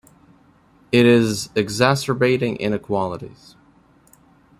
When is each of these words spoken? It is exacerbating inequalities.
It 0.91 1.05
is 1.05 1.49
exacerbating 1.55 2.55
inequalities. 2.55 3.55